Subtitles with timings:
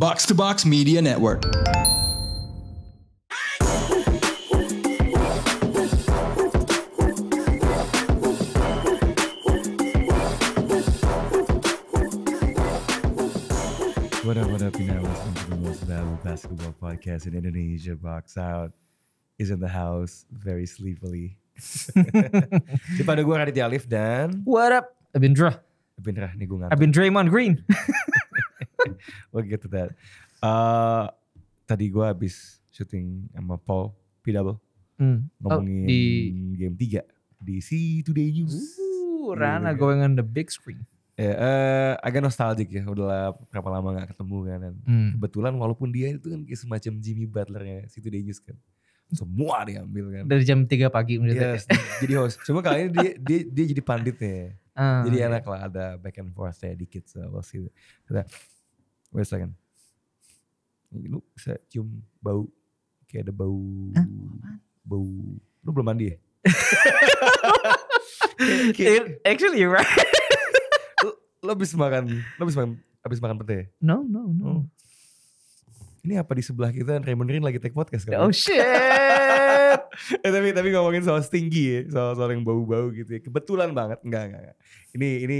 [0.00, 1.44] Box to Box Media Network.
[14.24, 14.72] What up, what up?
[14.80, 17.94] You're now listening to the most valuable basketball podcast in Indonesia.
[17.94, 18.72] Box Out
[19.38, 21.36] is in the house very sleepily.
[22.96, 24.96] Depan gue Raditya Alif dan What up?
[25.12, 25.60] I've been Dra.
[26.00, 26.80] Bener nih gue I've ngantuk.
[26.80, 27.60] been Draymond Green.
[29.28, 29.92] We'll get to that.
[30.38, 31.10] Uh,
[31.64, 34.58] tadi gue habis syuting sama Paul P Double
[34.96, 35.32] Hmm.
[35.40, 36.00] Oh, ngomongin di
[36.56, 37.00] game 3
[37.40, 37.70] di C
[38.04, 38.52] Today News.
[38.76, 39.78] Ooh, Iya, Rana iya.
[39.78, 40.84] going on the big screen.
[41.16, 44.58] Ya, eh, agak nostalgic ya, udah berapa lama gak ketemu kan.
[44.60, 45.08] Dan Hmm.
[45.16, 48.56] Kebetulan walaupun dia itu kan kayak semacam Jimmy Butlernya C Today News kan.
[49.10, 50.24] Semua diambil kan.
[50.28, 51.64] Dari jam 3 pagi menurut Yes,
[51.98, 52.36] jadi host.
[52.44, 54.52] Cuma kali ini dia dia, dia jadi panditnya.
[54.70, 57.04] Ah, jadi enak lah ada back and forth ya dikit.
[57.04, 57.64] So we'll see.
[58.06, 58.28] Ada,
[59.10, 59.52] wait a second.
[60.90, 61.86] Lu bisa cium
[62.18, 62.46] bau
[63.06, 63.58] kayak ada bau
[64.82, 65.06] bau.
[65.62, 66.16] Lu belum mandi ya?
[68.80, 69.86] It- Actually you're right.
[71.04, 71.10] lu,
[71.44, 73.72] lu habis makan, lu habis makan habis makan pete.
[73.80, 74.44] No, no, no.
[74.46, 74.60] Oh.
[76.00, 78.24] Ini apa di sebelah kita Raymond Green lagi take podcast kan?
[78.24, 78.56] Oh shit.
[80.24, 83.20] eh, tapi tapi ngomongin soal stingy ya, soal soal yang bau-bau gitu ya.
[83.20, 84.40] Kebetulan banget, enggak enggak.
[84.48, 84.56] enggak.
[84.96, 85.38] Ini ini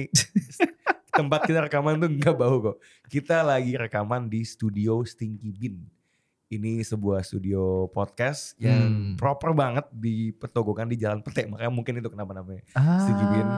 [1.20, 2.76] tempat kita rekaman tuh enggak bau kok.
[3.06, 5.76] Kita lagi rekaman di studio Stinky Bean.
[6.48, 9.14] Ini sebuah studio podcast yang Hmm.
[9.14, 11.46] proper banget di Petogokan di Jalan Pete.
[11.46, 12.66] Makanya mungkin itu kenapa namanya.
[12.72, 12.98] ah.
[12.98, 13.48] Stinky Bean.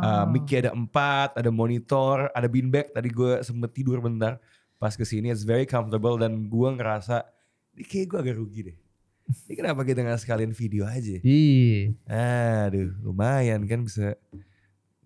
[0.00, 2.90] Uh, mic-nya ada empat, ada monitor, ada beanbag.
[2.90, 4.40] Tadi gue sempet tidur bentar
[4.76, 5.28] pas ke sini.
[5.28, 7.22] It's very comfortable dan gue ngerasa,
[7.76, 8.76] ini kayak gue agak rugi deh.
[9.46, 11.22] Ini kenapa kita nggak sekalian video aja?
[11.22, 11.94] Iya.
[12.66, 14.18] Aduh, lumayan kan bisa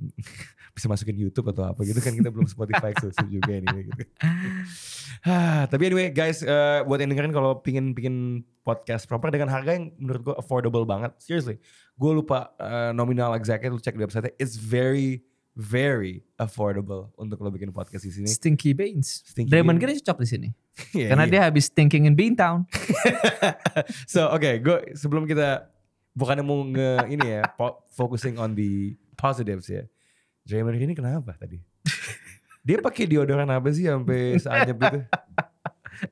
[0.75, 4.03] bisa masukin YouTube atau apa gitu kan kita belum Spotify eksklusif juga ini gitu.
[5.23, 9.79] Ah, tapi anyway guys, eh, buat yang dengerin kalau pingin pingin podcast proper dengan harga
[9.79, 11.63] yang menurut gue affordable banget, seriously,
[11.95, 15.23] gue lupa eh, nominal exactnya, lu cek di website it's very
[15.55, 18.27] very affordable untuk lo bikin podcast di sini.
[18.27, 19.23] Stinky Beans.
[19.23, 19.95] Stinky Draymond Bean.
[19.95, 20.51] Green cocok di sini.
[20.91, 21.33] Iya, Karena iya.
[21.39, 22.67] dia habis thinking in Beantown.
[24.11, 25.71] so oke, gue sebelum kita
[26.19, 27.47] bukannya mau nge ini ya,
[27.95, 29.87] focusing on the positives ya.
[30.45, 31.57] Green ini kenapa tadi?
[32.65, 34.99] Dia pakai deodoran apa sih sampai seanyap gitu?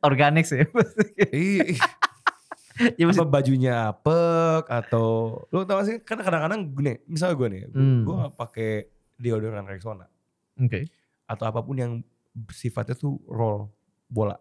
[0.04, 0.64] Organik sih.
[1.32, 1.80] Ih, ih,
[2.96, 5.96] ya apa bajunya apek atau lu tau gak sih?
[6.04, 8.04] Kan kadang-kadang gue misalnya gue nih, Hmm.
[8.04, 8.70] gue gak pakai
[9.20, 10.08] deodoran Rexona
[10.56, 10.88] Oke.
[11.28, 11.92] atau apa pun yang
[12.52, 13.68] sifatnya tuh roll
[14.08, 14.36] bola.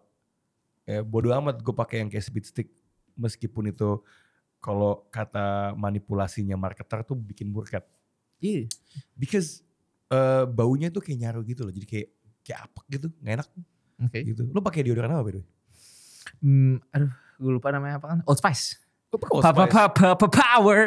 [0.84, 2.68] Ya bodo amat gue pakai yang kayak speed stick
[3.16, 4.00] meskipun itu
[4.62, 7.84] kalau kata manipulasinya marketer tuh bikin burkat.
[8.40, 8.68] Iya.
[9.16, 9.62] Because
[10.12, 11.72] eh, baunya tuh kayak nyaru gitu loh.
[11.72, 12.08] Jadi kayak
[12.42, 13.48] kayak apek gitu, nggak enak
[14.02, 14.18] Oke.
[14.22, 14.42] gitu.
[14.48, 15.40] Lu pakai deodoran apa, Bro?
[16.38, 18.18] Hmm, aduh, gue lupa namanya apa kan?
[18.26, 18.76] Old Spice.
[19.08, 19.72] Lu pakai Old Papa Spice?
[19.72, 20.80] papa papa power.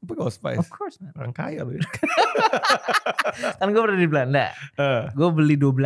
[0.00, 0.58] Lu pakai Old Spice?
[0.58, 1.12] Of course man.
[1.14, 1.76] Orang kaya lu.
[3.58, 4.46] Kan gue pernah di Belanda.
[4.74, 5.76] Eh, Gue beli 12.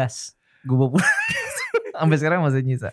[0.65, 1.15] Gue bawa pulang.
[2.00, 2.91] Sampai sekarang masih nyisa.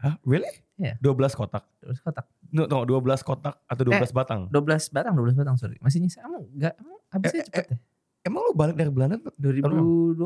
[0.00, 0.16] Hah?
[0.22, 0.50] Really?
[0.74, 0.98] Iya.
[0.98, 1.64] 12 kotak?
[1.80, 2.26] 12 kotak.
[2.50, 4.40] No, no, 12 kotak atau 12 batang?
[4.50, 5.78] 12 batang, 12 batang sorry.
[5.78, 6.22] Masih nyisa.
[6.22, 7.76] Emang enggak, emang habisnya Eh, cepet ya?
[8.24, 10.16] Emang lu balik dari Belanda tuh 2020.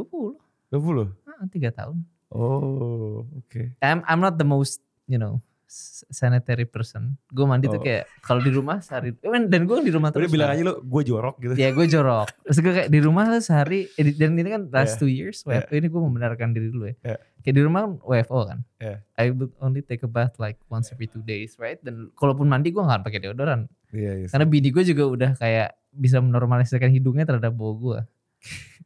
[0.70, 1.10] 20?
[1.26, 1.96] Ah, 3 tahun.
[2.30, 3.74] Oh, oke.
[3.82, 4.78] I'm, I'm not the most,
[5.10, 7.14] you know, sanitary person.
[7.28, 7.84] Gue mandi tuh Oh.
[7.84, 10.32] kayak kalau di rumah sehari dan gue di rumah Udah terus.
[10.32, 10.56] bilang kan.
[10.56, 11.52] aja lu, gue jorok gitu.
[11.54, 12.28] Ya gue jorok.
[12.42, 14.74] Terus gue kayak di rumah tuh sehari eh, dan ini kan Yeah.
[14.74, 16.96] last two years WFO ini gue membenarkan diri dulu ya.
[17.04, 17.18] Yeah.
[17.38, 18.58] Kayak di rumah kan WFO kan.
[18.78, 18.98] Yeah.
[19.14, 21.76] I would only take a bath like once every two days, right?
[21.78, 23.68] Dan kalaupun mandi gue gak pakai deodoran.
[23.90, 24.26] Iya, iya.
[24.26, 28.00] Karena bini gue juga udah kayak bisa menormalisasikan hidungnya terhadap bau gue.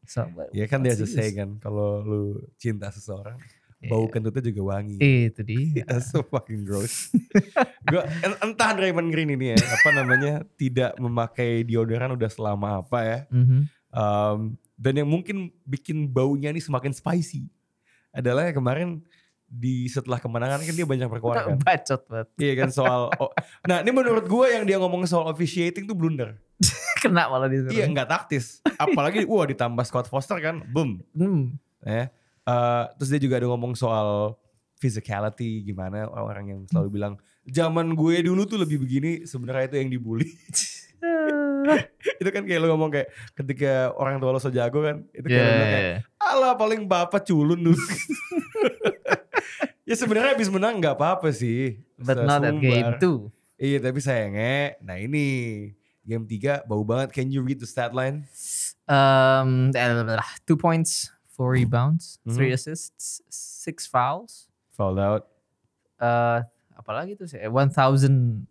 [0.02, 2.20] So, Ya kan dia just say kan, kalau lu
[2.58, 3.61] cinta seseorang, Iya.
[3.90, 4.98] Bau kentutnya juga wangi.
[5.00, 5.82] Itu dia.
[5.86, 7.10] That's so fucking gross.
[7.90, 12.98] Gua en- entah Draymond Green ini ya, apa namanya, tidak memakai deodoran udah selama apa
[13.02, 13.18] ya.
[13.30, 13.60] Mhm.
[13.92, 14.38] Um,
[14.78, 17.46] dan yang mungkin bikin baunya nih semakin spicy
[18.10, 19.04] adalah kemarin
[19.52, 21.60] di setelah kemenangan kan dia banyak berkuar kan.
[21.60, 22.28] Bacot banget.
[22.40, 23.28] Iya kan soal oh,
[23.68, 26.40] Nah, ini menurut gue yang dia ngomong soal officiating tuh blunder.
[27.04, 27.74] Kena malah disuruh.
[27.74, 28.64] Iya, nggak taktis.
[28.80, 31.04] Apalagi wah ditambah Scott Foster kan, boom.
[31.12, 31.60] Hmm.
[31.84, 32.08] Ya.
[32.42, 34.34] Eh, terus dia juga ada ngomong soal
[34.82, 37.14] physicality gimana orang-orang yang selalu bilang
[37.46, 40.26] zaman gue dulu tuh lebih begini sebenarnya itu yang dibully
[42.18, 45.38] itu kan kayak lo ngomong kayak ketika orang tua lo so jago kan itu kayak
[45.38, 47.76] Yeah, lo kayak Alah paling bapak culun dulu.
[49.88, 51.82] ya sebenarnya habis menang nggak apa-apa sih.
[51.98, 52.62] But not at Sesumbar.
[52.62, 53.62] game 2.
[53.62, 55.24] Iya tapi sayangnya, nah ini
[56.02, 57.14] game 3 bau banget.
[57.14, 58.26] Can you read the stat line?
[58.90, 62.34] Um, eh, two points, four rebounds, Mhm.
[62.36, 65.28] three assists, six fouls, Fouled out.
[65.98, 66.40] eh
[66.76, 68.44] apalagi tuh sih 1000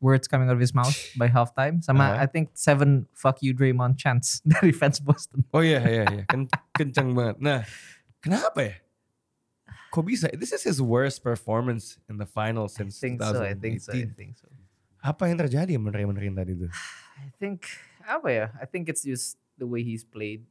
[0.00, 2.24] words coming out of his mouth by halftime sama Uh-huh.
[2.24, 5.44] I think seven fuck you Draymond chants dari fans Boston.
[5.52, 7.36] Oh iya iya iya, Ken- kenceng banget.
[7.38, 7.60] Nah,
[8.18, 8.74] kenapa ya?
[9.90, 10.26] Kok bisa?
[10.32, 13.90] This is his worst performance in the final I since think so, I think so,
[13.92, 14.16] I 2018.
[14.16, 14.46] think so.
[15.00, 16.68] Apa yang terjadi menurut Raymond Green tadi itu?
[17.20, 17.66] I think
[18.00, 18.46] apa ya?
[18.56, 20.48] I think it's just the way he's played.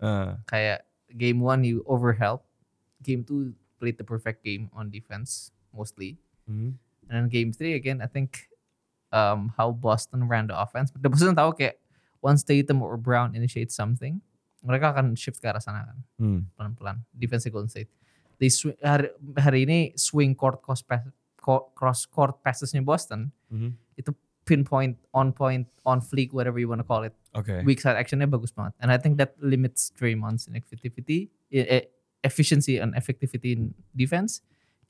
[0.00, 2.42] Ah, Kayak game one you overhelp,
[3.02, 6.16] game two played the perfect game on defense mostly,
[6.48, 6.74] hmm.
[7.06, 8.48] and then game three again I think
[9.12, 10.90] um, how Boston ran the offense.
[10.90, 11.78] But Boston tahu kayak
[12.24, 14.18] once Tatum or Brown initiate something,
[14.64, 15.98] mereka akan shift ke arah sana kan.
[16.18, 16.40] Hmm.
[16.58, 17.90] pelan-pelan defense Golden State.
[18.36, 19.08] They swing, hari,
[19.38, 21.00] hari ini swing court cross pass,
[21.40, 23.78] co- cross court passesnya Boston Mhm.
[24.46, 27.66] Pinpoint on point on fleek whatever you want to call it Oke.
[27.66, 30.62] weak side actionnya bagus banget and I think that limits Draymond's eh,
[31.50, 31.84] eh,
[32.22, 34.40] efficiency and effectivity in defense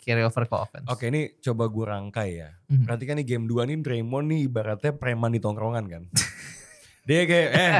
[0.07, 0.87] carry over ke offense.
[0.87, 2.55] Oke ini coba gue rangkai ya.
[2.71, 2.87] Mhm.
[2.87, 6.03] Berarti kan nih game 2 nih Draymond nih ibaratnya preman di tongkrongan kan.
[7.07, 7.75] Dia kayak eh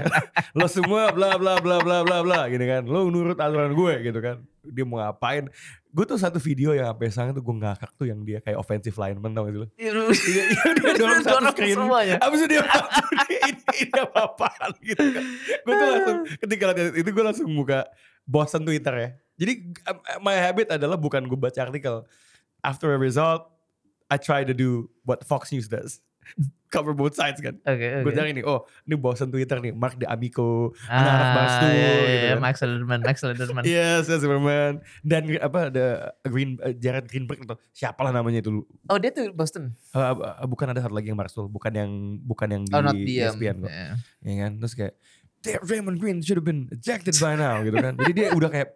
[0.55, 2.83] lo semua bla bla bla bla bla bla gitu kan.
[2.87, 4.43] Lo nurut aturan gue gitu kan.
[4.73, 5.47] Dia mau ngapain.
[5.91, 8.97] Gue tuh satu video yang sampai sekarang tuh gue ngakak tuh yang dia kayak offensive
[8.99, 9.69] lineman tau gak sih lo.
[9.79, 10.43] Iya, iya,
[10.77, 11.77] dia dorong satu screen.
[11.79, 12.17] semuanya.
[12.21, 12.63] Abis itu dia
[13.49, 15.25] ini, ini apa-apaan gitu kan.
[15.65, 17.89] Gue tuh langsung ketika lihat itu gue langsung buka
[18.27, 19.09] Boston Twitter ya.
[19.37, 19.53] Jadi
[19.89, 22.05] um, my habit adalah bukan gue baca artikel.
[22.65, 23.47] After a result,
[24.11, 26.03] I try to do what Fox News does.
[26.77, 27.57] Cover both sides kan.
[27.65, 28.19] Oke Gue oke.
[28.21, 32.05] cari nih, oh ini Boston Twitter nih, Mark de Amico, anak-anak Ah, Barstool iya, gitu
[32.05, 32.39] iya, kan.
[32.45, 33.63] Max Lederman, Max Lederman.
[33.73, 34.73] Yes, yes, Superman.
[35.01, 35.87] Dan apa ada
[36.23, 38.61] Green uh, Jared Greenberg atau siapalah namanya itu.
[38.87, 39.73] Oh dia tuh Boston.
[39.91, 41.91] Uh, uh, bukan ada satu lagi yang Barstool, bukan yang
[42.21, 43.73] bukan yang di Oh um, ESPN kok.
[43.73, 43.97] yeah.
[44.21, 44.53] Ya kan?
[44.61, 44.95] Terus kayak
[45.41, 47.95] "Damn, Raymond Green should have been ejected by now gitu kan.
[47.97, 48.69] Jadi dia udah kayak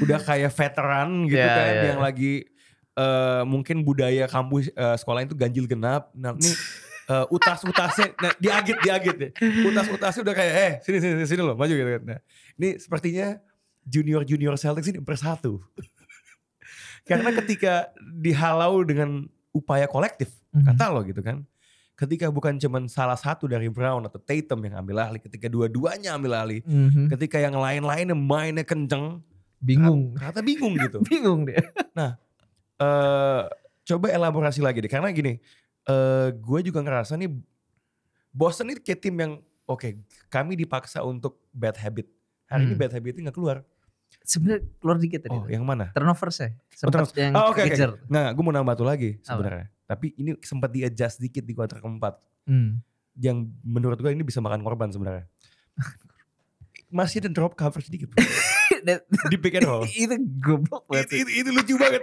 [0.00, 2.46] udah kayak veteran gitu Yeah, kan yeah, yang lagi
[2.92, 6.12] eh, mungkin budaya kampus eh, sekolah itu ganjil genap.
[6.14, 6.52] Nah, ini
[7.12, 9.28] eh, utas-utasnya nah, diagit diagit ya.
[9.68, 12.02] Utas-utasnya udah kayak eh sini sini sini, loh maju gitu kan.
[12.08, 12.18] Nah,
[12.56, 13.36] ini sepertinya
[13.84, 15.60] junior-junior Celtics ini bersatu.
[17.08, 20.64] Karena ketika dihalau dengan upaya kolektif, Mhm.
[20.68, 21.42] kata lo gitu kan.
[21.92, 26.32] Ketika bukan cuman salah satu dari Brown atau Tatum yang ambil alih, ketika dua-duanya ambil
[26.34, 27.10] alih, Mhm.
[27.12, 29.20] ketika yang lain-lainnya mainnya kenceng,
[29.58, 30.16] Bingung.
[30.16, 30.98] kata bingung gitu.
[31.10, 31.62] Bingung dia.
[32.78, 33.42] eh
[33.82, 35.38] coba elaborasi lagi deh, karena gini,
[35.84, 37.30] eh gue juga ngerasa nih
[38.28, 39.32] Boston ini kayak tim yang
[39.64, 39.88] oke,
[40.26, 42.08] kami dipaksa untuk bad habit.
[42.46, 42.80] Hari ini Hmm.
[42.80, 43.64] bad habitnya nggak keluar.
[44.22, 45.34] Sebenarnya keluar dikit tadi.
[45.34, 45.88] Oh, yang mana?
[45.90, 46.48] Turnovers ya.
[46.70, 47.16] Sempat turnovers.
[47.16, 47.68] yang Oh, oke, oke.
[47.68, 47.90] kejar.
[48.06, 49.66] Nggak, gue mau nambah tuh lagi sebenarnya.
[49.82, 52.20] Tapi ini sempat di-adjust dikit di kuarter keempat.
[52.44, 52.80] Hmm.
[53.14, 55.26] Yang menurut gue ini bisa makan korban sebenarnya.
[56.92, 58.12] Masih ada drop coverage dikit.
[58.86, 59.84] That- di pick and roll.
[59.92, 61.08] itu goblok banget.
[61.10, 62.02] itu, itu, itu lucu banget.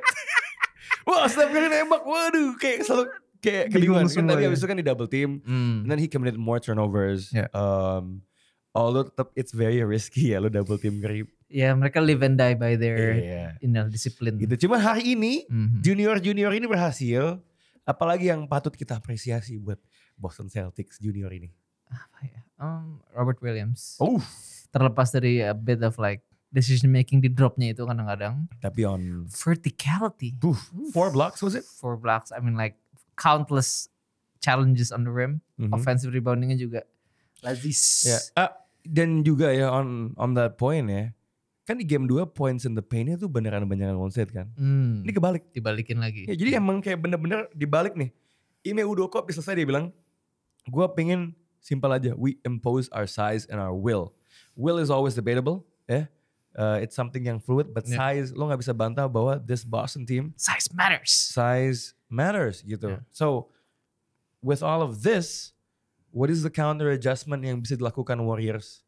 [1.04, 2.02] Wah, Steph Curry nembak.
[2.02, 4.08] Waduh, kayak selalu kayak Bingung kebingungan.
[4.12, 4.50] Kan tadi ya.
[4.50, 5.40] abis itu kan di double team.
[5.44, 5.84] Hmm.
[5.84, 7.32] And then he committed more turnovers.
[7.32, 7.48] Yeah.
[7.52, 8.24] Um,
[8.72, 11.24] although tetap it's very risky ya lo double team Curry.
[11.50, 13.46] Ya mereka live and die by their Iya.
[13.60, 14.38] inner discipline.
[14.38, 14.70] Gitu.
[14.70, 15.82] Cuma hari ini Mhm.
[15.82, 17.42] junior-junior ini berhasil.
[17.82, 19.82] Apalagi yang patut kita apresiasi buat
[20.14, 21.50] Boston Celtics junior ini.
[21.90, 22.40] Apa ya?
[22.62, 23.98] Um, Robert Williams.
[23.98, 24.22] Oh,
[24.70, 26.22] Terlepas dari a bit of like
[26.54, 28.46] decision making di dropnya itu kadang-kadang.
[28.62, 30.38] tapi on Verticality.
[30.46, 30.62] Oof,
[30.94, 31.66] four blocks was it?
[31.66, 32.30] Four blocks.
[32.30, 32.78] I mean like
[33.20, 33.92] countless
[34.40, 35.44] challenges on the rim.
[35.60, 35.76] Mhm.
[35.76, 36.88] Offensive reboundingnya juga
[37.44, 38.08] lazis.
[38.08, 38.20] Ya.
[38.36, 41.12] Ah, dan juga ya on on that point ya.
[41.68, 44.50] Kan di game 2 points in the paint tuh beneran banyak one set kan.
[44.58, 45.54] Hmm, Ini kebalik.
[45.54, 46.26] dibalikin lagi.
[46.26, 48.10] Ya, jadi emang kayak bener-bener dibalik nih.
[48.66, 49.94] Ime Udoka habis selesai dia bilang,
[50.66, 54.18] gue pengen simpel aja, we impose our size and our will.
[54.58, 56.10] Will is always debatable, ya.
[56.58, 58.02] Uh, it's something yang fluid, but Yeah.
[58.02, 61.14] size lo nggak bisa bantah bahwa this Boston team Size matters.
[61.14, 62.98] size matters gitu.
[62.98, 63.02] Yeah.
[63.14, 63.54] So
[64.42, 65.54] with all of this,
[66.10, 68.84] what is the counter adjustment yang bisa dilakukan Warriors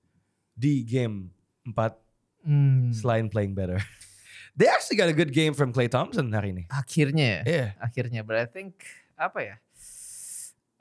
[0.53, 1.31] di game
[1.65, 1.95] 4
[2.41, 2.89] Hmm.
[2.89, 3.77] selain playing better?
[4.57, 6.63] They actually got a good game from Clay Thompson hari ini.
[6.67, 7.41] Akhirnya ya.
[7.47, 7.69] Yeah.
[7.79, 8.81] akhirnya but I think
[9.15, 9.55] apa ya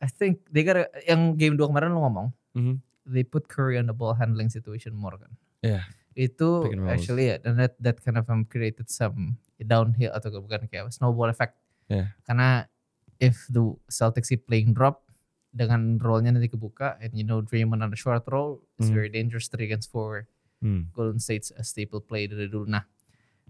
[0.01, 2.81] I think they gotta yang game 2 kemarin lu ngomong Mhm.
[3.07, 5.31] they put Curry on the ball handling situation more kan
[5.61, 5.85] Yeah.
[6.17, 10.89] itu actually ya dan that, that kind of um, created some downhill atau bukan kayak
[10.91, 11.55] snowball effect
[11.91, 12.15] Yeah.
[12.23, 12.71] karena
[13.19, 15.03] if the Celtics keep playing drop
[15.51, 18.95] dengan rollnya nanti kebuka and you know Draymond on the short roll it's Mhm.
[18.95, 20.31] very dangerous 3 against 4
[20.61, 20.93] Hmm.
[20.93, 22.69] Golden State's a staple play dari dulu.
[22.69, 22.85] Nah,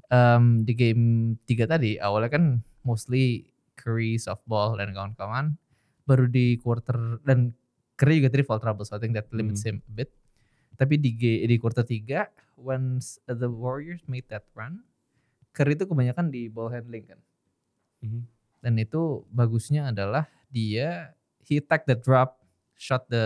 [0.08, 2.44] em, di game 3 tadi awalnya kan
[2.86, 5.58] mostly Curry softball dan kawan-kawan.
[6.06, 7.50] Baru di quarter dan
[7.98, 10.14] Curry juga tadi foul trouble, so I think that limits him a bit.
[10.78, 14.86] Tapi di di quarter 3 when the Warriors made that run,
[15.50, 17.20] Curry itu kebanyakan di ball handling kan.
[18.00, 18.20] Mhm.
[18.60, 22.40] Dan itu bagusnya adalah dia he attack the drop,
[22.76, 23.24] shot the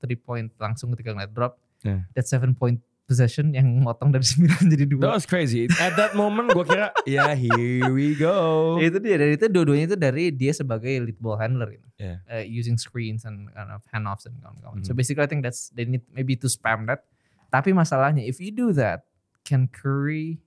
[0.00, 1.60] three point langsung ketika ngeliat drop.
[1.82, 2.06] Yeah.
[2.14, 5.18] That seven point possession yang motong dari 9 jadi That dua.
[5.18, 5.68] was crazy.
[5.76, 8.78] At that moment gue kira, ya here we go.
[8.80, 11.84] itu dia dan itu dua-duanya itu dari dia sebagai lead ball handler gitu.
[12.00, 12.22] Yeah.
[12.24, 14.80] Uh, using screens and kind of handoffs and kawan-kawan.
[14.86, 14.98] So Mhm.
[14.98, 17.04] basically I think that's they need maybe to spam that.
[17.52, 19.04] Tapi masalahnya if you do that,
[19.44, 20.40] can Curry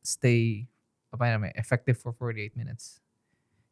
[0.00, 0.70] stay
[1.12, 2.98] apa namanya effective for 48 minutes?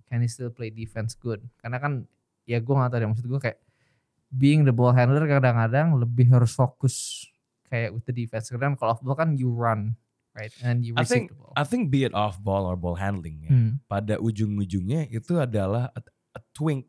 [0.06, 1.40] Can he still play defense good?
[1.58, 2.04] Karena kan
[2.44, 3.58] ya gue gak tahu deh maksud gue kayak
[4.30, 7.26] being the ball handler kadang-kadang lebih harus fokus
[7.66, 8.50] kayak with the defense.
[8.50, 9.94] Karena kalau off ball kan you run
[10.36, 11.52] right and you I think the ball.
[11.56, 13.50] I think be it off ball or ball handling ya.
[13.50, 13.70] Hmm.
[13.86, 16.00] Pada ujung-ujungnya itu adalah a,
[16.36, 16.86] a twink.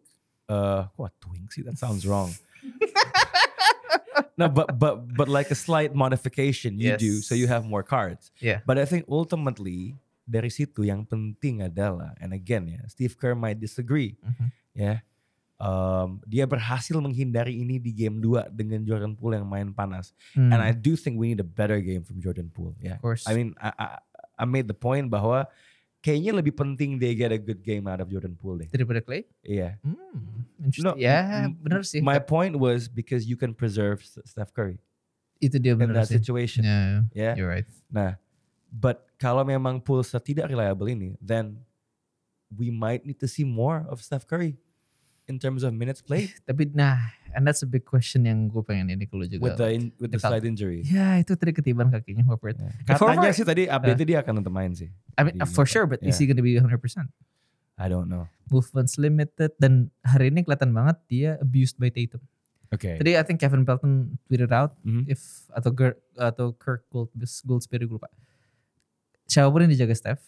[0.51, 1.63] Uh, what twink sih?
[1.63, 2.35] That sounds wrong.
[4.37, 7.53] no, but but but like a slight modification you do so you Yes.
[7.55, 8.31] have more cards.
[8.41, 8.59] Yeah.
[8.65, 9.95] But I think ultimately
[10.31, 14.47] dari situ yang penting adalah, and again ya, Steve Kerr might disagree, Mhm.
[14.73, 14.95] ya.
[15.61, 20.09] Um, dia berhasil menghindari ini di game 2 dengan Jordan Poole yang main panas.
[20.33, 20.49] Hmm.
[20.49, 22.73] And I do think we need a better game from Jordan Poole.
[22.81, 22.97] Yeah.
[22.97, 23.29] of course.
[23.29, 23.87] I mean, I, I,
[24.41, 25.45] I made the point bahwa
[26.01, 28.69] kayaknya lebih penting they get a good game out of Jordan Poole deh.
[28.73, 29.29] daripada Clay?
[29.45, 29.77] Iya.
[29.85, 30.81] Hmm, interesting.
[30.81, 32.01] No, ya, benar sih.
[32.01, 34.81] My point was because you can preserve Steph Curry
[35.37, 36.17] itu dia in benar that sih.
[36.17, 36.65] situation.
[36.65, 37.31] Yeah, Ya.
[37.37, 37.69] you're right.
[37.85, 38.17] Nah,
[38.71, 41.59] but kalau memang Poole tidak reliable ini, then
[42.49, 44.55] we might need to see more of Steph Curry
[45.27, 46.97] in terms of minutes played Tapi nah,
[47.31, 49.43] and that's a big question yang gue pengen ini ke lu juga.
[49.43, 50.83] with the in- with the slight injury.
[50.83, 52.59] ya itu tadi ketiban kakinya Horford.
[52.59, 52.71] Ya.
[52.97, 54.89] For- Katanya sih tadi update dia akan tetap main sih.
[55.15, 56.19] I mean for sure, but is Yeah.
[56.19, 57.07] he gonna be 100%?
[57.79, 58.27] I don't know.
[58.51, 62.19] Movement's limited dan hari ini kelihatan banget dia abused by Tatum.
[62.71, 62.99] Okay.
[62.99, 65.07] Tadi I think Kevin Pelton tweeted out Mhm.
[65.07, 65.19] if
[65.51, 67.11] atau Ger, atau Kirk Gold
[67.43, 68.11] Goldsberry gue lupa.
[69.31, 70.19] Siapa pun yang dijaga Steph,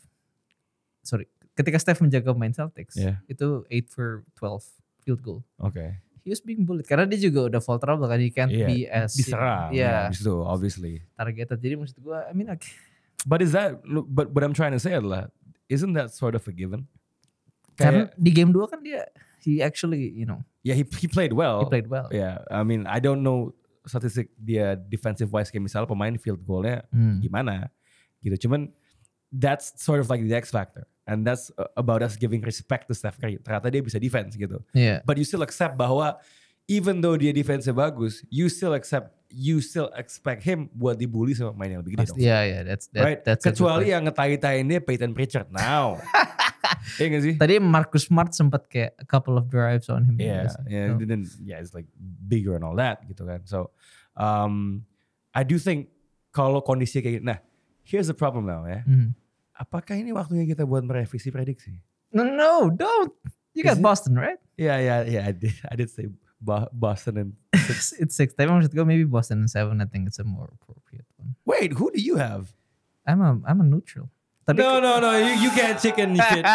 [1.04, 3.20] sorry, ketika Steph menjaga main Celtics, Yeah.
[3.28, 4.64] itu 8 for 12
[5.04, 5.44] field goal.
[5.60, 6.00] Okay.
[6.24, 8.88] He was being bullied karena dia juga udah fall trouble kan, he can't Iya, be
[8.88, 9.76] as Diserang.
[9.76, 10.00] yeah, Yeah.
[10.08, 10.94] Habis itu obviously.
[11.20, 11.60] targeted.
[11.60, 12.64] Jadi maksud gue, I mean like,
[13.24, 15.32] But is that but what I'm trying to say adalah
[15.68, 16.88] isn't that sort of a given?
[17.74, 19.02] karena Kayak, di game 2 kan dia
[19.42, 21.64] he actually you know yeah, he he played well.
[21.64, 22.06] he played well.
[22.12, 23.52] Yeah, I mean I don't know
[23.84, 27.20] statistik dia defensive wise kayak misalnya pemain field goalnya Hmm.
[27.20, 27.68] gimana
[28.22, 28.48] gitu.
[28.48, 28.72] Cuman
[29.34, 30.86] that's sort of like the X factor.
[31.04, 33.36] And that's uh, about us giving respect to Steph Curry.
[33.42, 34.64] Ternyata dia bisa defense gitu.
[34.72, 35.04] Yeah.
[35.04, 36.16] But you still accept bahwa
[36.72, 41.58] even though dia defense bagus, you still accept you still expect him buat dibully sama
[41.58, 43.20] pemain yang lebih gede yeah, yeah, that's that, right?
[43.26, 45.50] that's Kecuali yang ngetai-taiin dia Peyton Pritchard.
[45.50, 45.98] Now.
[46.96, 47.36] Iya gak sih?
[47.36, 50.16] Tadi Marcus Smart sempat kayak a couple of drives on him.
[50.16, 50.64] Yeah, juga sih.
[50.72, 53.44] yeah, So, then yeah, it's like bigger and all that gitu kan.
[53.44, 53.76] So,
[54.16, 54.88] um,
[55.36, 55.92] I do think
[56.32, 57.40] kalau kondisi kayak gitu, nah,
[57.84, 58.84] here's the problem now ya.
[58.88, 59.12] mhm.
[59.54, 61.78] Apakah ini waktunya kita buat merevisi prediksi?
[62.10, 63.14] No, no, don't.
[63.54, 63.86] You Is got it?
[63.86, 64.42] Boston, right?
[64.58, 65.24] Yeah, yeah, yeah.
[65.30, 66.10] I did, I did say
[66.42, 68.34] Bo- Boston and it's, it's six.
[68.34, 69.78] Tapi maksud gue maybe Boston and seven.
[69.82, 71.38] I think it's a more appropriate one.
[71.46, 72.50] wait, who do you have?
[73.06, 74.10] I'm a I'm a neutral.
[74.44, 75.16] Tapi no, no, no.
[75.16, 76.44] You, you can't chicken shit.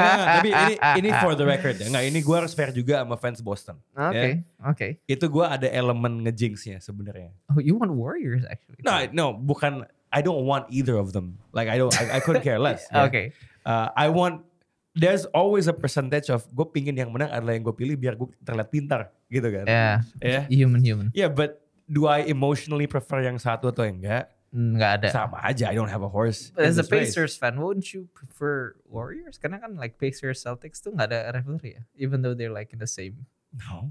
[0.00, 1.90] Nah, tapi ini ini for the record ya.
[1.92, 3.76] Nggak, ini gue harus fair juga sama fans Boston.
[3.92, 4.40] Okay,
[4.72, 4.90] okay.
[5.04, 7.36] Itu gue ada elemen ngejinxnya sebenarnya.
[7.52, 8.80] Oh, you want Warriors actually?
[8.80, 9.84] No, no, bukan.
[10.12, 11.38] I don't want either of them.
[11.54, 12.86] Like I don't, I, I couldn't care less.
[12.92, 13.06] ya.
[13.06, 13.32] Okay.
[13.64, 14.46] Uh, I want.
[14.90, 18.26] There's always a percentage of gue pingin yang menang adalah yang gue pilih biar gue
[18.42, 19.64] terlihat pintar gitu kan.
[19.70, 19.96] Yeah.
[20.18, 20.40] Ya.
[20.50, 21.06] Human, human.
[21.14, 24.34] Yeah, but do I emotionally prefer yang satu atau yang enggak?
[24.50, 25.08] Nggak ada.
[25.14, 25.70] Sama aja.
[25.70, 26.50] I don't have a horse.
[26.50, 27.14] But as a this race.
[27.14, 29.38] Pacers fan, wouldn't you prefer Warriors?
[29.38, 32.82] Karena kan like Pacers Celtics tuh nggak ada rivalry ya, even though they're like in
[32.82, 33.90] the same No.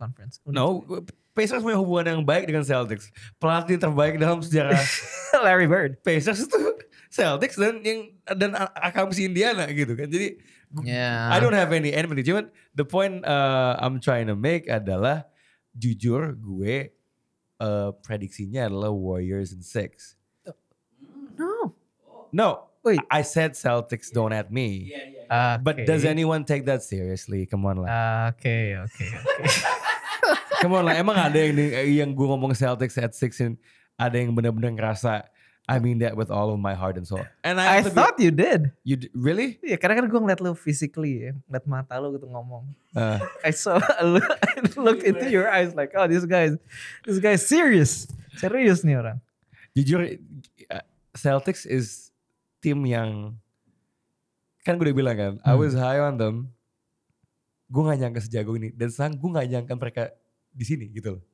[0.00, 0.40] Conference.
[0.48, 0.80] No,
[1.36, 3.12] Pacers punya hubungan yang baik dengan Celtics.
[3.36, 4.80] Pelatih terbaik dalam sejarah
[5.44, 6.00] Larry Bird.
[6.00, 6.56] Pacers itu
[7.12, 8.00] Celtics dan yang
[8.32, 10.08] dan Akamsi Indiana gitu kan.
[10.08, 10.40] Jadi
[10.70, 11.26] Yeah.
[11.34, 12.22] I don't have any enmity.
[12.22, 12.46] Cuman
[12.78, 15.26] the point uh, I'm trying to make adalah
[15.74, 16.94] jujur gue
[17.58, 20.14] uh, prediksinya adalah Warriors in six.
[21.34, 21.74] No.
[22.30, 23.02] No, Wait.
[23.10, 24.94] I said Celtics don't at me.
[25.26, 27.50] Uh, But does anyone take that seriously?
[27.50, 28.30] Come on lah.
[28.30, 29.89] Oke, oke, oke.
[30.60, 30.94] Come on lah.
[30.94, 31.56] Emang ada yang
[31.88, 33.56] yang gue ngomong Celtics at six and
[33.96, 35.24] ada yang benar-benar ngerasa
[35.64, 37.22] I mean that with all of my heart and soul.
[37.46, 38.74] And I have to be- thought you did.
[38.82, 39.54] you d- really?
[39.62, 42.66] Iya, karena kan gue ngeliat lu physically ya, ngeliat mata lu gitu ngomong.
[42.90, 46.50] Uh, I saw, I look- I looked into your eyes like, oh this guy,
[47.06, 49.18] this guy serious, serius nih orang.
[49.70, 50.02] jujur
[50.66, 50.82] uh,
[51.14, 52.10] Celtics is
[52.58, 53.38] tim yang
[54.66, 55.62] kan gue udah bilang kan I Hmm.
[55.62, 56.50] was high on them
[57.70, 60.02] gue gak nyangka sejago ini dan sekarang gue gak nyangka mereka
[60.54, 61.24] di sini gitu loh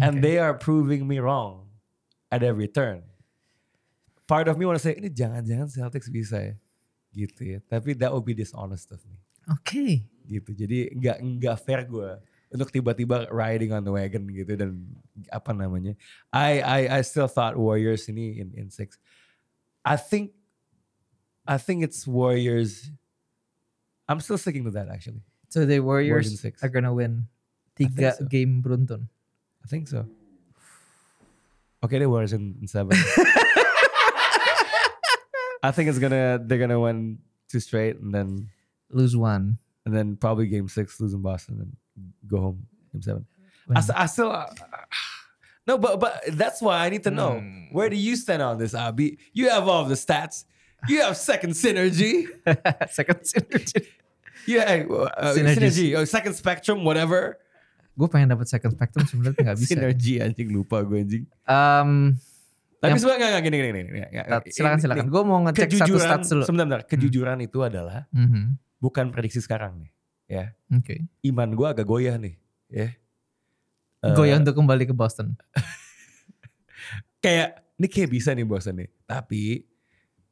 [0.00, 0.22] and Oke.
[0.24, 1.68] they are proving me wrong
[2.32, 3.04] at every turn
[4.24, 6.54] part of me wanna say ini jangan-jangan Celtics bisa ya
[7.12, 7.58] gitu ya.
[7.68, 9.20] Tapi that would be dishonest of me.
[9.52, 10.08] Oke.
[10.24, 10.50] gitu.
[10.54, 12.10] Jadi nggak nggak fair gue
[12.52, 14.80] untuk tiba-tiba riding on the wagon gitu dan
[15.28, 15.92] apa namanya.
[16.32, 18.96] I I I still thought Warriors ini in in six.
[19.84, 20.32] I think
[21.44, 22.88] I think it's Warriors.
[24.08, 25.24] I'm still sticking to that actually.
[25.52, 26.64] So the Warriors six.
[26.64, 27.28] are gonna win
[27.78, 28.24] tiga so.
[28.26, 29.08] game beruntun.
[29.64, 30.06] I think so.
[31.84, 32.96] Okay, they Warriors in, in seven.
[35.64, 38.48] I think it's gonna they're gonna win two straight and then
[38.90, 39.58] Lose one.
[39.86, 41.58] and then probably game six lose in Boston
[41.96, 43.26] and go home game seven.
[43.68, 43.78] I, Win.
[43.78, 44.46] s- I still uh,
[45.66, 47.72] no, but but that's why I need to know Hmm.
[47.72, 49.18] where do you stand on this, Abi?
[49.32, 50.44] You have all the stats.
[50.88, 52.26] You have second synergy.
[52.90, 53.86] Second synergy.
[54.48, 57.38] Yeah, have uh, synergy, oh, second spectrum, whatever.
[57.92, 59.70] Gue pengen dapat second spectrum sebenarnya nggak bisa.
[59.70, 61.24] Synergy anjing lupa gue anjing.
[61.44, 62.16] Um,
[62.78, 63.80] Tapi sebenarnya nggak nggak, gini gini gini.
[63.92, 65.06] ini- silakan silakan.
[65.06, 66.42] Gue mau ngecek satu stats dulu.
[66.42, 66.82] sebentar, bentar.
[66.84, 68.56] Kejujuran itu adalah Mhm.
[68.78, 69.90] bukan prediksi sekarang nih.
[70.26, 71.04] Ya, Oke.
[71.22, 72.40] iman gue agak goyah nih.
[72.66, 72.96] Ya.
[74.00, 75.36] Eh, Goyah untuk kembali ke Boston.
[77.20, 78.90] kayak ini kayak bisa nih Boston nih.
[79.04, 79.62] Tapi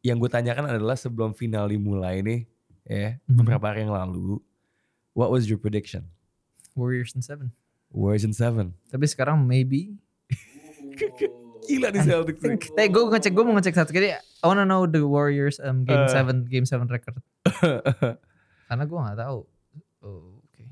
[0.00, 2.40] yang gue tanyakan adalah sebelum final dimulai nih,
[2.82, 3.36] ya Mhm.
[3.36, 4.40] beberapa hari yang lalu,
[5.12, 6.08] what was your prediction?
[6.80, 7.52] Warriors in seven.
[7.92, 8.72] Warriors in seven.
[8.88, 9.92] Tapi sekarang maybe.
[11.68, 12.40] Gila nih Celtics.
[12.72, 13.92] Tapi gue ngecek, gue mau ngecek satu.
[13.92, 16.10] Jadi I wanna know the Warriors um, game Uh.
[16.10, 17.20] seven, game seven record.
[18.68, 19.38] Karena gue nggak tahu.
[20.00, 20.64] Oh, Oke.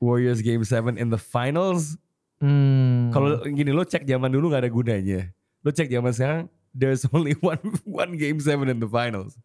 [0.00, 2.00] Warriors game 7 in the finals.
[2.40, 3.12] Hmm.
[3.12, 5.30] Kalau gini lo cek zaman dulu gak ada gunanya.
[5.62, 6.40] Lo cek zaman sekarang,
[6.74, 9.36] there's only one one game 7 in the finals.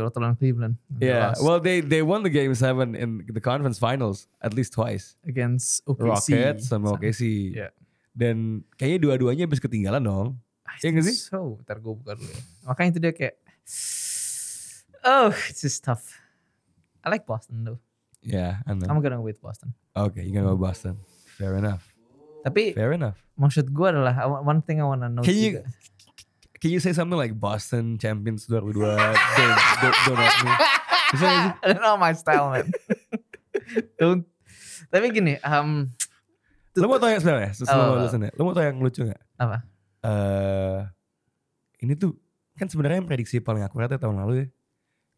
[0.00, 0.74] Waktu lawan Cleveland.
[0.96, 4.72] Yeah, lost well they they won the game 7 in the conference finals at least
[4.72, 5.14] twice.
[5.28, 6.08] against OKC.
[6.08, 7.52] Rockets sama OKC.
[7.52, 7.72] Yeah.
[8.14, 10.28] Dan kayaknya dua-duanya habis ketinggalan dong.
[10.80, 11.16] Iya nggak sih?
[11.28, 12.42] So, ntar gue buka dulu ya.
[12.66, 13.34] Makanya itu dia kayak,
[15.06, 16.02] oh, it's just tough.
[17.04, 17.80] I like Boston though.
[18.24, 18.88] Yeah, I know.
[18.88, 19.76] I'm gonna go with Boston.
[19.92, 20.96] Okay, you're gonna go Boston.
[21.36, 21.84] Fair enough.
[22.42, 23.16] Tapi Fair enough.
[23.34, 25.60] maksud gue adalah one thing I wanna know Can you.
[26.64, 29.12] Can you say something like Boston champions 2002 don't,
[29.84, 30.52] don't, don't at me.
[31.12, 31.60] Nggak?
[31.60, 32.72] I don't know my style man.
[34.00, 34.24] don't.
[34.88, 35.92] Tapi gini, um,
[36.80, 37.52] Lo mau tau yang sebenarnya?
[37.52, 37.92] Sebelum oh.
[37.92, 38.32] lo listen ya.
[38.32, 39.20] Lo mau tau yang lucu gak?
[39.36, 39.58] apa?
[40.04, 40.80] eh
[41.84, 42.16] ini tuh
[42.56, 44.46] kan sebenarnya yang prediksi paling akuratnya tahun lalu ya.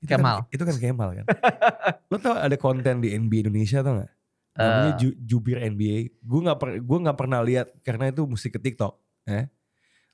[0.03, 0.37] Itu Kemal.
[0.43, 1.27] Kan, itu kan Kemal kan.
[2.11, 4.11] Lo tau ada konten di NBA Indonesia tau gak?
[4.59, 4.99] Namanya Eh.
[4.99, 6.19] Ju- Jubir NBA.
[6.27, 8.99] Gue gak, per, gua nggak pernah lihat karena itu musik ke TikTok.
[9.31, 9.47] Eh?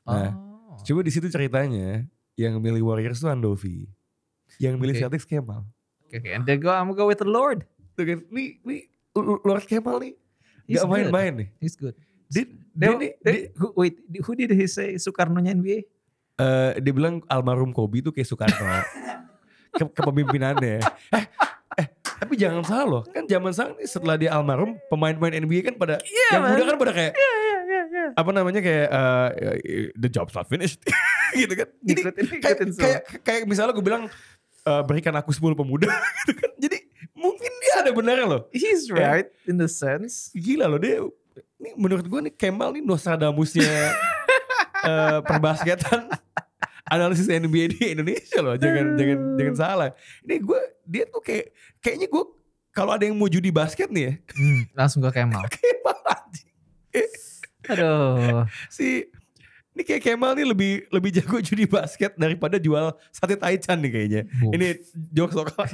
[0.04, 0.51] Nah, oh.
[0.82, 3.86] Coba di situ ceritanya yang milih Warriors tuh Andovi.
[4.56, 5.02] Yang milih Oke.
[5.02, 5.62] Celtics Kemal.
[6.04, 6.28] Oke, oke.
[6.28, 7.64] And then go, I'm go with the Lord.
[7.92, 8.80] Tuh kan, nih, nih
[9.16, 10.12] Lord Kemal nih.
[10.64, 11.48] He's Gak main-main nih.
[11.58, 11.94] He's good.
[12.26, 15.84] Dia, Dia, dia, nih, dia- dia, who- wait, who did he say Soekarno-nya NBA?
[16.34, 18.64] eh, dia bilang almarhum Kobe tuh kayak Soekarno.
[19.76, 20.80] ke, kepemimpinannya.
[21.12, 21.24] Eh,
[21.76, 21.86] eh,
[22.18, 23.02] tapi jangan salah loh.
[23.04, 26.56] Kan zaman sekarang setelah dia almarhum, pemain-pemain NBA kan pada, yang man.
[26.56, 27.41] muda kan pada kayak, Yeah, yeah, yeah, yeah.
[28.14, 28.88] Apa namanya kayak,
[29.62, 30.80] eh, the job's not finished.
[31.40, 31.68] gitu kan.
[31.80, 32.84] Jadi Ngikutin, kayak, ngikutin semua.
[32.84, 34.04] kayak, kayak misalnya gue bilang,
[34.62, 35.88] eh, berikan aku 10 pemuda.
[36.24, 36.50] gitu kan.
[36.60, 36.78] Jadi
[37.12, 38.42] mungkin dia ada benarnya loh.
[38.52, 40.30] He's right in the sense.
[40.32, 41.02] Gila loh dia.
[41.62, 43.64] Ini menurut gue nih Kemal nih Nostradamusnya
[44.90, 46.10] eh, perbasketan
[46.90, 48.58] analisis NBA di Indonesia loh.
[48.58, 49.90] Jangan jangan jangan salah.
[50.26, 52.24] Ini gue dia tuh kayak kayaknya gue
[52.72, 55.44] kalau ada yang mau judi basket nih ya Hmm, langsung ke Kemal.
[55.48, 56.48] Kemal anjing.
[57.70, 58.46] Aduh.
[58.66, 59.06] Si
[59.72, 64.22] ini kayak Kemal nih lebih lebih jago judi basket daripada jual sate taichan nih kayaknya.
[64.28, 64.52] Buff.
[64.52, 64.66] Ini
[65.12, 65.64] jokes lokal.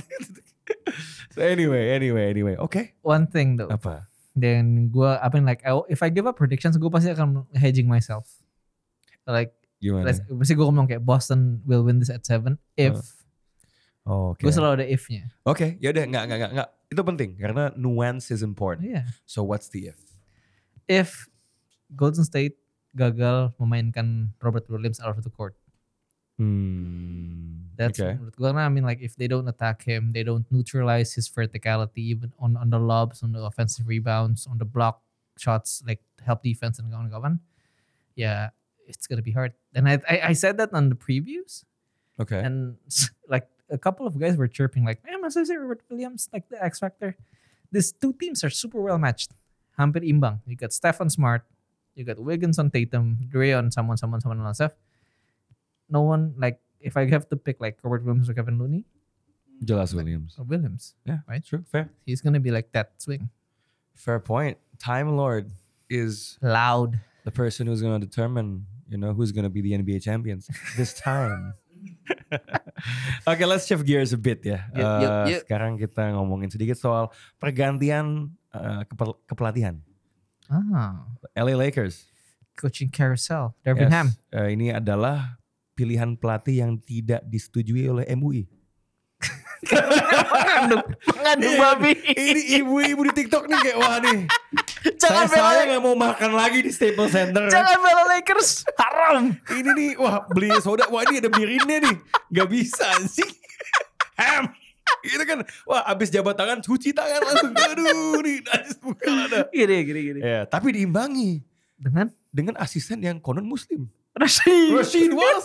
[1.35, 2.55] so anyway, anyway, anyway.
[2.61, 2.94] Oke.
[3.03, 3.70] One thing though.
[3.70, 4.07] Apa?
[4.38, 7.90] Dan gue, apa yang like, I- if I give up predictions, gue pasti akan hedging
[7.90, 8.31] myself.
[9.27, 9.51] Like,
[9.83, 10.14] Gimana?
[10.14, 12.94] pasti gue ngomong kayak Boston will win this at seven if.
[14.07, 14.46] Oh, Oke.
[14.46, 15.29] Gue selalu ada if-nya.
[15.44, 16.68] Oke, yaudah nggak nggak nggak nggak.
[16.88, 18.88] Itu penting karena nuance is important.
[18.88, 19.03] Iya.
[19.29, 19.98] So what's the if?
[20.88, 21.11] If
[21.96, 22.57] Golden State
[22.96, 25.55] gagal memainkan Robert Williams out of the court.
[26.38, 27.66] Hmm.
[27.79, 28.18] That's okay.
[28.18, 31.31] menurut gue karena I mean like if they don't attack him, they don't neutralize his
[31.31, 34.98] verticality even on on the lobs, on the offensive rebounds, on the block
[35.38, 37.38] shots, like help defense and kawan-kawan.
[38.18, 38.51] Yeah,
[38.90, 39.55] it's gonna be hard.
[39.79, 41.62] And I I, I said that on the previews,
[42.18, 42.42] Okay.
[42.42, 42.79] and
[43.31, 46.59] like a couple of guys were chirping like, "Man, masa sih Robert Williams like the
[46.59, 47.14] X factor?"
[47.70, 49.31] These two teams are super well matched.
[49.79, 50.42] Hampir imbang.
[50.51, 51.46] You got Stefan Smart,
[51.99, 54.79] you got Wiggins on Tatum, Dre on someone, someone, someone on Steph.
[55.91, 58.87] No one like if I have to pick like Robert Williams or Kevin Looney
[59.67, 60.39] Jelas Williams.
[60.39, 61.43] or Williams, Yeah, Right.
[61.43, 61.67] True.
[61.67, 61.91] Fair.
[62.07, 63.29] he's gonna be like that swing.
[63.99, 64.55] Fair point.
[64.79, 65.51] Time Lord
[65.91, 67.03] is Loud.
[67.27, 70.47] the person who's going to determine, you know, who's going to be the NBA champions
[70.79, 71.59] this time.
[73.27, 74.63] okay, let's shift gears a bit ya.
[74.71, 75.41] Yuk, yuk, Eh, yuk.
[75.45, 77.11] Sekarang kita ngomongin sedikit soal
[77.43, 79.83] pergantian eh, kepel- kepelatihan.
[80.49, 81.05] Ah,
[81.37, 82.09] LA Lakers.
[82.59, 84.11] coaching carousel, Darvin Ham.
[84.11, 85.39] Yes, eh, ini adalah
[85.79, 88.51] pilihan pelatih yang tidak disetujui oleh MUI.
[89.69, 91.93] mengandung, mengandung babi.
[92.15, 94.27] ini ibu-ibu di TikTok nih kayak wah nih.
[94.99, 97.47] Jangan saya saya bela, nggak mau makan lagi di Staples Center.
[97.47, 99.35] jangan bela Lakers, haram.
[99.35, 101.97] Ini nih wah beli soda wah ini ada birinnya nih.
[102.35, 103.27] Gak bisa sih.
[104.19, 104.51] Ham.
[105.07, 105.39] Gitu kan.
[105.65, 107.53] Wah abis jabat tangan cuci tangan langsung.
[107.55, 109.39] Aduh nih najis bukan ada.
[109.51, 110.21] Gini, gini, gini.
[110.21, 111.43] Ya, tapi diimbangi
[111.79, 113.87] Dengan dengan asisten yang konon muslim.
[114.13, 114.75] Rashid.
[114.75, 115.45] Rashid was.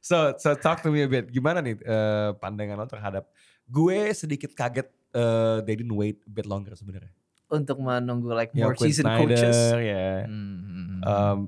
[0.00, 1.32] so, so talk to me a bit.
[1.32, 3.24] Gimana nih eh, pandangan lo terhadap
[3.64, 7.08] gue sedikit kaget eh, they didn't wait a bit longer sebenarnya.
[7.48, 9.56] Untuk menunggu like Ya, more Quinn seasoned Snyder, coaches.
[9.80, 10.24] ya.
[10.24, 11.00] Hmm.
[11.04, 11.38] Um,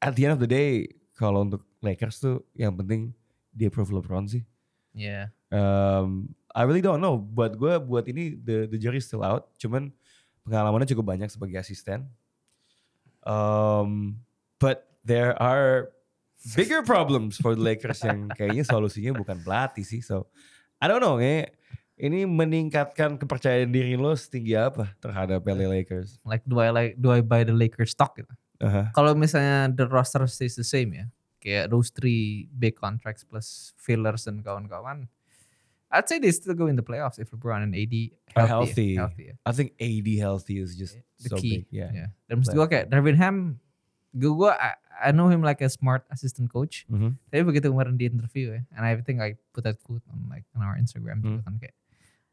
[0.00, 3.12] at the end of the day, kalau untuk Lakers tuh yang penting
[3.52, 4.42] dia approve LeBron sih.
[4.92, 5.28] yeah.
[5.54, 7.14] Um, I really don't know.
[7.18, 9.54] Buat gue, buat ini the the jury still out.
[9.58, 9.94] Cuman
[10.42, 12.10] pengalamannya cukup banyak sebagai asisten.
[13.22, 14.20] Um,
[14.58, 15.94] but there are
[16.52, 20.02] bigger problems for the Lakers yang kayaknya solusinya bukan pelatih sih.
[20.02, 20.28] So
[20.82, 21.16] I don't know.
[21.22, 21.56] Kayak
[21.94, 26.18] ini meningkatkan kepercayaan diri lo setinggi apa terhadap LA Lakers?
[26.26, 28.30] Like do I like do I buy the Lakers stock gitu?
[28.62, 28.90] Aha.
[28.94, 31.06] Kalau misalnya the roster stays the same ya,
[31.42, 35.06] kayak those three big contracts plus fillers dan kawan-kawan,
[35.94, 37.94] I'd say they still go in the playoffs if LeBron and AD
[38.34, 38.98] Are healthy.
[38.98, 39.30] healthy.
[39.30, 39.46] healthy.
[39.46, 41.62] I think AD healthy is just The so key.
[41.62, 41.66] big.
[41.70, 41.90] Yeah.
[41.94, 42.08] Yeah.
[42.26, 43.62] Dan maksud gue kayak Darvin Ham,
[44.10, 46.82] gue, gue I, I know him like a smart assistant coach.
[46.90, 47.14] Mhm.
[47.30, 50.42] Tapi begitu kemarin di interview ya, and I think I put that quote on like
[50.52, 51.46] on our Instagram juga Hmm.
[51.46, 51.74] kan kayak,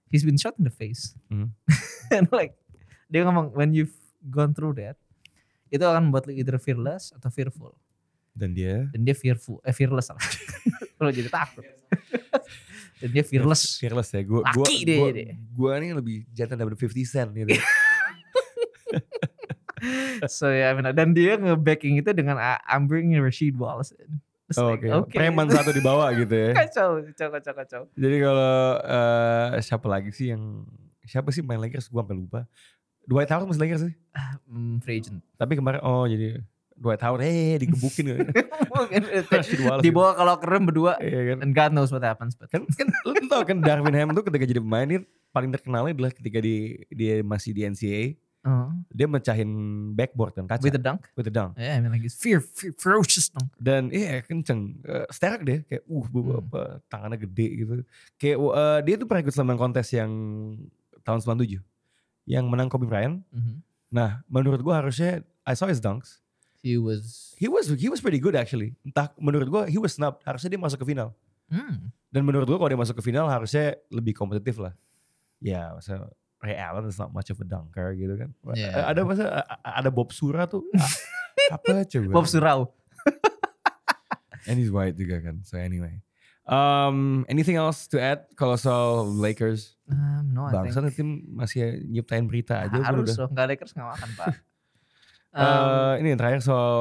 [0.09, 1.13] he's been shot in the face.
[1.29, 1.53] Hmm.
[2.15, 2.57] and like
[3.07, 3.93] dia ngomong when you've
[4.29, 4.97] gone through that,
[5.69, 7.77] itu akan membuat lu either fearless atau fearful.
[8.31, 10.23] Dan dia Dan dia fearful, eh fearless salah.
[10.97, 11.65] Kalau jadi takut.
[13.01, 13.81] Dan dia fearless.
[13.81, 14.21] fearless ya.
[14.21, 15.33] Gua gua Laki gua, dia.
[15.51, 17.49] gua nih lebih jantan daripada 50 cent gitu.
[20.29, 24.21] so ya, yeah, dan dia nge-backing itu dengan "I- I'm bringing Rashid Wallace in.
[24.45, 26.51] It's Oh, like, Oke, preman satu di bawah gitu ya.
[26.59, 27.81] kacau, kacau, kacau, kacau.
[27.95, 30.67] Jadi kalau eh, siapa lagi sih yang
[31.07, 32.39] siapa sih main Lakers gua sampai lupa.
[33.07, 33.95] Dwight Howard masih Lakers sih.
[34.45, 35.23] Hmm, free agent.
[35.39, 36.37] Tapi kemarin oh jadi
[36.81, 38.05] Dwight Howard eh digebukin
[39.61, 39.83] Wallace.
[39.85, 40.97] dibawa ke locker room berdua.
[40.97, 41.37] Iya kan.
[41.45, 44.43] and God knows what happens but Kan kan lu tau kan Darvin Ham tuh ketika
[44.43, 46.55] jadi pemain dia paling terkenalnya adalah ketika di
[46.89, 49.49] dia masih di NCAA uh, dia mecahin
[49.93, 50.59] backboard kan kaca.
[50.59, 51.05] With a dunk?
[51.13, 51.55] With a dunk.
[51.55, 53.47] yeah I mean like it's fear, fear ferocious dunk.
[53.55, 54.81] Dan iya kenceng.
[54.81, 56.41] Uh, sterk deh kayak uh bu- Hmm.
[56.43, 57.71] apa tangannya gede gitu.
[58.17, 60.11] Kayak uh, dia tuh pernah ikut slam dunk contest yang
[61.01, 61.61] tahun 97
[62.25, 63.21] yang menang Kobe Bryant.
[63.29, 63.61] Mhm.
[63.91, 66.20] nah menurut gua harusnya I saw his dunks
[66.61, 70.21] he was he was he was pretty good actually entah menurut gua he was snubbed
[70.21, 71.11] harusnya dia masuk ke final
[71.49, 74.71] hmm, dan menurut gua kalau dia masuk ke final harusnya lebih kompetitif lah
[75.37, 76.05] ya masa
[76.37, 78.89] Ray Allen is not much of a dunker gitu kan Yeah.
[78.89, 80.97] ada masa ada Bob Sura tuh A-
[81.57, 82.69] apa coba Bob Surau
[84.49, 85.45] And he's white juga kan.
[85.45, 86.01] So anyway.
[86.49, 89.77] Um, anything else to add kalau soal Lakers?
[89.85, 92.73] um, no I Bangsa think tim masih nyiptain berita aja.
[92.81, 93.15] harus udah.
[93.21, 94.27] dong nggak Lakers nggak makan pak
[95.31, 96.75] Um, Eh, ini yang terakhir soal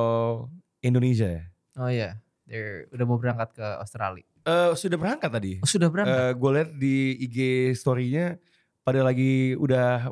[0.80, 1.42] Indonesia ya.
[1.76, 5.52] oh iya They're udah mau berangkat ke Australia Eh, sudah berangkat tadi.
[5.56, 7.38] oh sudah berangkat gue lihat di IG
[7.74, 8.42] story-nya
[8.80, 10.10] pada lagi udah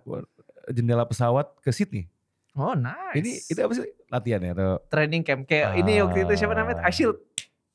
[0.69, 2.07] jendela pesawat ke Sydney.
[2.55, 6.33] oh nice Ini itu apa sih latihan ya atau training camp kayak ini waktu itu
[6.37, 6.91] siapa namanya Ah.
[6.91, 7.19] Shield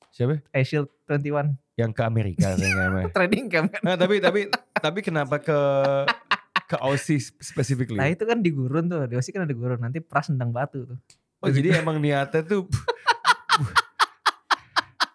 [0.09, 0.39] siapa?
[0.57, 3.09] Shield 21 Yang ke Amerika kayaknya.
[3.17, 5.59] training camp kan Nah, tapi tapi tapi kenapa ke
[6.73, 8.01] ke Aussie specifically?
[8.01, 9.77] Nah itu kan di gurun tuh, di Aussie kan ada gurun.
[9.77, 10.97] Nanti pras nendang batu tuh.
[11.43, 12.65] Oh jadi emang niatnya tuh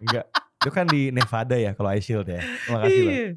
[0.03, 0.27] enggak.
[0.59, 2.43] Itu kan di Nevada ya kalau Ice Shield ya.
[2.71, 3.15] Makasih lah.
[3.15, 3.29] Iya.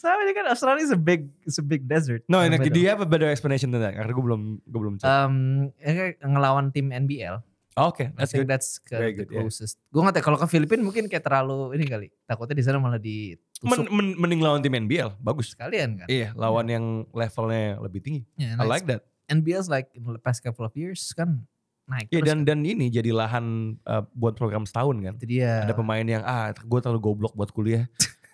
[0.00, 2.24] Soalnya kan Australia is a big, is a big desert.
[2.24, 2.72] No, in the and middle.
[2.72, 3.92] do you have a better explanation than that?
[3.92, 5.04] Karena gue belum gue belum cek.
[5.04, 5.36] Um,
[5.76, 7.44] ini ngelawan tim NBL.
[7.72, 8.50] Oke, I that's think good.
[8.50, 9.40] that's ke, Very the good, yeah.
[9.42, 9.78] closest.
[9.88, 12.08] Gue nggak tahu kalau ke Filipina mungkin kayak terlalu ini kali.
[12.24, 15.54] Takutnya di sana malah Men, ditusuk men- mending lawan tim NBL, bagus.
[15.54, 16.06] sekalian kan.
[16.06, 18.22] Iya, lawan yang levelnya lebih tinggi.
[18.34, 19.06] Yeah, I like that.
[19.26, 21.46] NBL's like in the past couple of years kan
[21.86, 25.14] naik Iya dan dan ini jadi lahan uh, buat program setahun kan.
[25.18, 25.62] Itu dia.
[25.62, 27.86] Ada pemain yang ah gue terlalu goblok buat kuliah.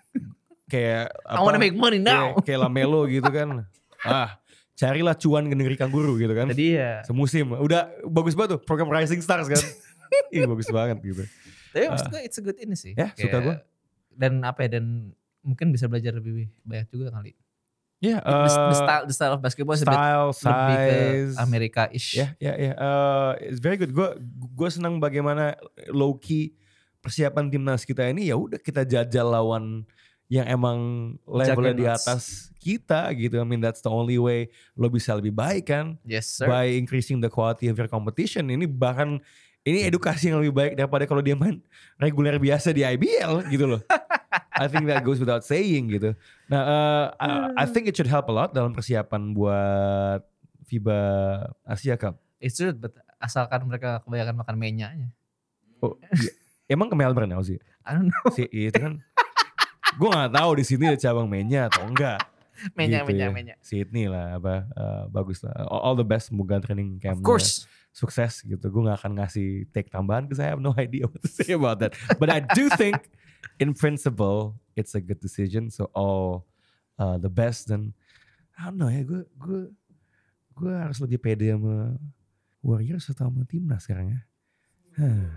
[0.67, 2.27] kayak I wanna make money Iya, now.
[2.41, 3.49] kayak Lamelo gitu kan.
[4.07, 4.39] Ah,
[4.77, 6.53] carilah cuan ke negeri kanguru gitu kan.
[6.53, 7.01] Itu dia.
[7.09, 7.57] Semusim.
[7.57, 9.59] Udah bagus banget tuh program Rising Stars kan.
[10.37, 11.25] Ih bagus banget gitu.
[11.73, 12.93] Tapi maksud gue it's a good ini sih.
[12.95, 13.57] Ya, suka Kayak- gua.
[14.17, 15.13] Dan apa ya, dan
[15.45, 17.37] mungkin bisa belajar lebih banyak juga kali.
[17.97, 20.93] Iya, the, the eh, style, the style of basketball is a bit style, lebih ke
[20.93, 21.35] size.
[21.41, 22.09] Amerika-ish.
[22.13, 22.73] Ya, ya, ya.
[22.77, 23.89] Eh, it's very good.
[23.93, 24.13] Gue
[24.53, 25.57] gue senang bagaimana
[25.89, 26.53] low key
[27.01, 29.89] persiapan timnas kita ini ya udah kita jajal lawan
[30.27, 30.79] yang emang
[31.23, 33.39] levelnya di atas kita gitu.
[33.39, 36.51] I mean that's the only way lo bisa lebih baik kan Yes sir.
[36.51, 38.51] by increasing the quality of your competition.
[38.51, 39.23] Ini bahkan
[39.67, 41.59] ini edukasi yang lebih baik daripada kalau dia main
[41.99, 43.83] reguler biasa di IBL gitu loh.
[44.57, 46.17] I think that goes without saying gitu.
[46.49, 47.29] Nah, uh, I,
[47.63, 50.25] I think it should help a lot dalam persiapan buat
[50.65, 51.01] FIBA
[51.69, 52.17] Asia Cup.
[52.41, 55.09] It's true, but asalkan mereka kebanyakan makan menyanya.
[55.85, 56.33] Oh, iya.
[56.73, 57.61] Emang ke Melbourne ya sih?
[57.85, 58.27] I don't know.
[58.33, 58.99] Si itu kan
[59.97, 62.21] gue nggak tahu di sini ada cabang menya atau enggak.
[62.73, 63.33] Menya, Gitu menya, ya.
[63.33, 63.55] menya.
[63.61, 65.53] Sydney lah apa uh, bagus lah.
[65.69, 67.69] All, all the best semoga training Of campnya course.
[67.93, 68.65] sukses gitu.
[68.69, 71.85] Gue gak akan ngasih take tambahan because I have no idea what to say about
[71.85, 71.93] that.
[72.21, 72.97] But I do think
[73.61, 75.69] in principle it's a good decision.
[75.69, 76.49] So all
[76.97, 77.93] uh, the best dan
[78.57, 79.61] I don't know ya gue gue
[80.57, 82.01] gue harus lebih pede sama
[82.65, 84.21] Warriors atau sama timnas sekarang ya.
[84.97, 85.29] Huh.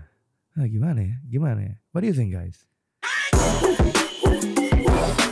[0.56, 1.16] Ah, gimana ya?
[1.28, 1.74] Gimana ya?
[1.92, 2.64] What do you think guys?
[5.00, 5.29] Bye.